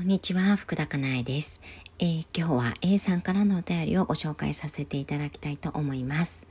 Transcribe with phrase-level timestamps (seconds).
[0.00, 1.60] こんにちは、福田かなえです、
[1.98, 6.46] えー、今日は A さんからのお便りをご紹介させていただきたいと思います。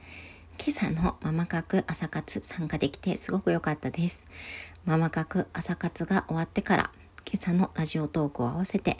[0.59, 4.27] 今朝のママ角朝活参加できてすごく良かったです。
[4.85, 6.91] ママ角朝活が終わってから
[7.25, 8.99] 今朝のラジオトークを合わせて、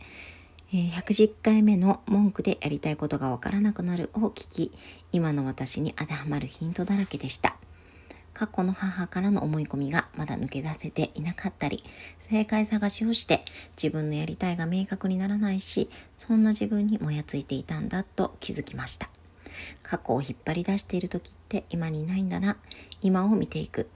[0.73, 4.71] えー、110回目の文句でやりたいことがわからなくなるを聞き、
[5.11, 7.58] 今の私に当てはまるヒントだらけでした。
[8.39, 11.83] 過去の母からの思い込みがまだ抜け出せていなかったり、
[12.19, 13.43] 正解探しをして
[13.75, 19.09] 自分のやりたいが明確にならないし、そんな自分にもやついていたんだと気づきました。
[19.83, 22.55] 過去を引っ張り出している時って今にないんだな。
[23.01, 23.89] 今を見ていく。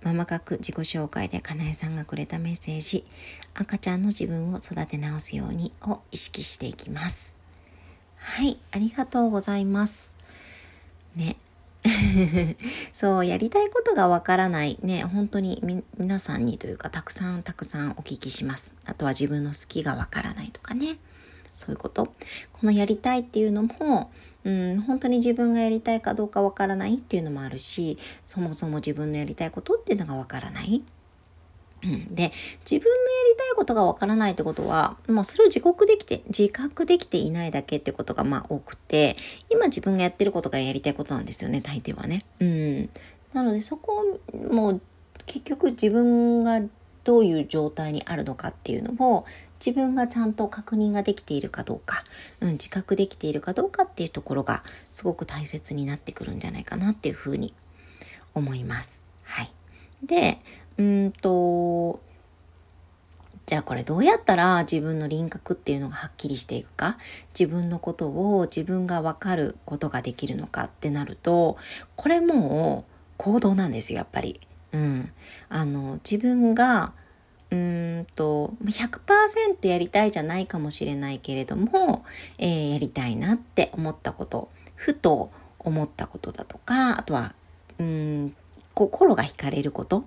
[0.00, 3.04] ママ角自己紹介でかなえさんがくれたメッセージ、
[3.52, 7.38] 赤ちゃんの自分を育て直すようにを意識していきます。
[8.16, 10.16] はい、ありがとうございます。
[11.14, 11.36] ね、
[12.92, 14.78] そう、やりたいことがわからない。
[14.82, 18.72] ね、本当に皆さんにというか、たくさんたくさんお聞きします。
[18.84, 20.98] あとは自分の好きがわからないとかね。
[21.54, 22.06] そういうこと。
[22.52, 24.10] このやりたいっていうのも、
[24.44, 30.82] うん、本当に自分がやりたいかどうかわからないっていうのもあるし、そもそも自分のやりたいことっていうのがわからない。
[31.84, 32.32] うん、で
[32.68, 39.16] 自分のやりたいことがわからないってことは、まあ、それを自覚できて自覚できていないだけってことがまあ多くて
[39.50, 42.24] 今自分がやってることがやりたいことなんですよね大抵はね。
[42.40, 42.90] うん、
[43.32, 44.80] なのでそこをもう
[45.26, 46.60] 結局自分が
[47.04, 49.26] どういう状態にあるのかっていうのを
[49.64, 52.04] 自分がちゃんと確認ができているかどうか、
[52.40, 57.54] うん、自覚できているかどうかっていうところがすごく大切になってくるんじゃないかなっていうふうに
[58.34, 59.06] 思います。
[59.22, 59.52] はい。
[60.02, 60.38] で、
[60.78, 62.00] うんと、
[63.46, 66.96] じゃあこれどうやったら自分の輪郭っていうのがはっきりしていくか、
[67.38, 71.58] 自分のことを自分がわかることができるのかってなると、
[71.96, 74.40] これもう行動なんですよ、やっぱり。
[74.72, 75.12] うん。
[75.50, 76.94] あの、自分が、
[77.50, 82.04] うんと、100%やりたいじゃないかもしれないけれども、
[82.38, 87.34] えー、やりたいなって思ったこと、ふと思ったことだとか、あとは、
[87.78, 88.34] うん、
[88.72, 90.04] 心が惹かれること、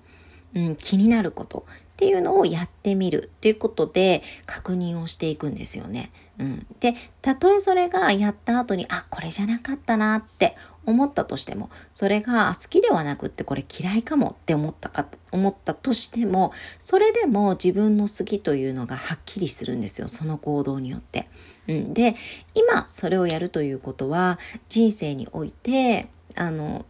[0.56, 6.12] うん、気になることっていうのをやってみるということで確認をしていくんですよね。
[6.40, 20.08] うん、で、たとえそれがやった後に、あ、これじゃなかったなって思ったとしても、それが好きではなくってこれ嫌いかもって思ったか、思ったとしても、それでも自分の好きというのがはっきりするんですよ。
[20.08, 21.28] その行動によって。
[21.68, 22.16] うん、で、
[22.54, 24.38] 今それをやるということは、
[24.70, 26.86] 人生において、あの、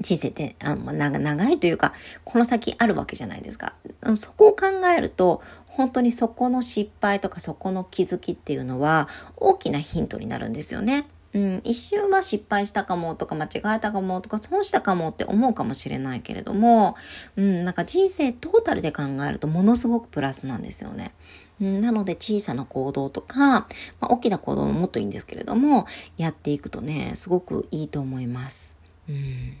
[0.00, 1.92] 人生ってあの長いというか、
[2.24, 3.74] この先あるわけじゃないですか。
[4.16, 4.66] そこを考
[4.96, 11.06] えると、本当にそこの失敗とかそこの気づきっていうのは大きなヒントになるんですよね。
[11.34, 16.94] うん、一瞬は失敗したかもとか間違えたかもとか損したかもって思うかもしれないけれども、
[17.36, 21.14] うん、なんか人生トータルで考えるとものすごくプラスなんですよね。
[21.60, 23.66] うん、なので小さな行動とか、ま
[24.02, 25.86] あ、大きな行動ももっといいんですけれども、
[26.18, 28.74] やっていくとね、すごくいいと思います。
[29.08, 29.56] うん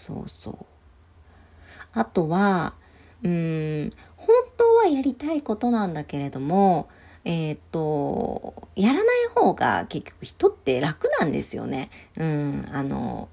[0.00, 0.56] そうそう。
[1.92, 2.72] あとは、
[3.22, 6.88] うん、本当はやりたいことなんだけれども、
[7.26, 11.90] えっ、と、やらない方が結局人って楽なんですよね。
[12.16, 13.28] うん、あの、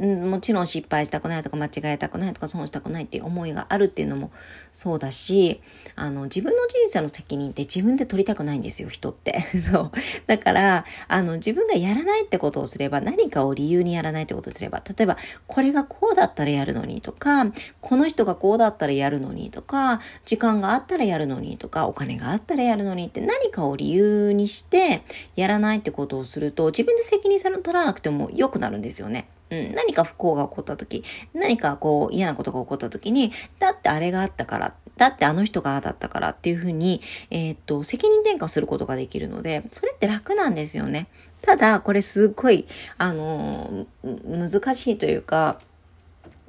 [0.00, 4.30] んもちろん失敗したくないとか間違えたくないとか損したくないっていう思いがあるっていうのも
[4.70, 5.60] そうだし、
[5.96, 9.44] あの、自分の人生の責任って自分で取りたくないんですよ、人って。
[9.70, 9.90] そう。
[10.26, 25.02] だから、あの、自分がやらないってことをすれば、何かを理由にやらないってことをすれば、例えば、これがこうだったらやるのにとか、この人がこうだったらやるのにとか、時間があったらやるのにとか、お金があったらやるのにって何かを理由にして、
[25.36, 29.26] やらないってことをすると、自分で責任取らなくても良くなるんですよね。
[29.52, 31.04] うん、何か不幸が起こった時、
[31.34, 41.08] 何かこう嫌なことが起こった時に、だってあれがあったから、だってあの人がああだったからっていうふうに、えー、っと、責任転嫁することができるので、それって楽なんですよね。
[41.42, 45.60] ただ、これすっごい、あの難しいというか、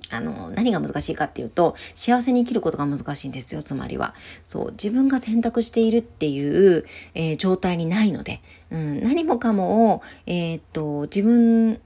[0.09, 4.13] あの、何が難しいかっていうと、幸せに生きることが難しいんですよ、つまりは。
[4.45, 6.85] そう、自分が選択しているっていう、
[7.15, 8.41] えー、状態にないので、
[8.71, 11.81] うん、何もかもを、えー、っと、自分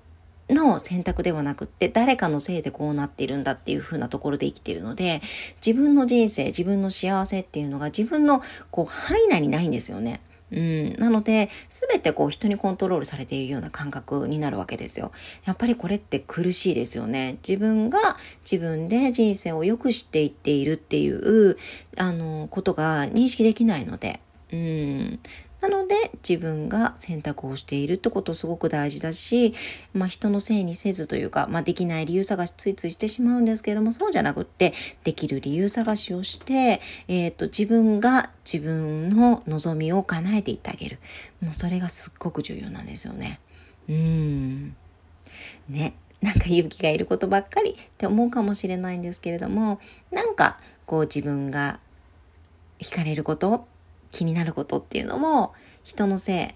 [0.49, 5.21] の選択ではなくって誰かのせいでこうなっているんだっていう風なところで生きているので
[5.65, 8.41] 自分の人生自分の幸せっていうのが自分の
[8.71, 10.21] こう範囲内にないんですよね。
[10.51, 15.11] うん、なので、すべてこう人にコントロールされているような感覚になるわけですよ。
[15.44, 17.38] やっぱりこれって苦しいですよね。
[17.47, 18.17] 自分が
[18.49, 21.57] 自分で人生を良くしていっているっていう、
[21.97, 24.21] あの、ことが認識できないので、
[24.53, 25.19] うん
[25.62, 25.95] なので
[26.27, 29.56] 自分が選択をしているってことすごく大事だし、
[29.94, 34.74] まあ、人のせいにせずというか、まあ、できない理由探しついついしてしまうんですけれどもそうじゃなくって
[35.04, 41.00] できる理由探しをして、えーと、自分が自分の望みを叶えていってあげる。
[41.42, 43.39] もうそれがすっごく重要なんですよね。
[43.89, 44.75] うん。
[45.69, 45.95] ね。
[46.21, 49.80] なんか勇気がいることばっかりって思うかもしれないんですけれども
[50.12, 51.80] なんかこう自分が
[52.80, 53.68] 惹かれること
[54.12, 56.56] 気になることっていうのも人のせ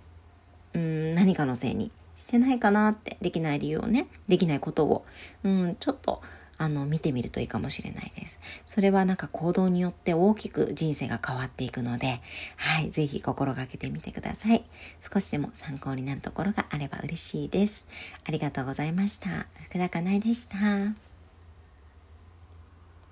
[0.76, 5.06] い、うん、何かのせいにしてないかなってできない理由をねできないことを、
[5.44, 6.22] うん、ちょっと
[6.62, 8.38] あの見てみるといいかもしれないです。
[8.68, 12.22] それはなんか行動によって大きく人生が変わっていくので、
[12.56, 14.64] はい、ぜひ心がけてみてください。
[15.12, 17.88] 少しでも参考になるところがあれば嬉しいです。
[18.28, 19.48] ありがとうございました。
[19.70, 21.11] 福田かなえでした。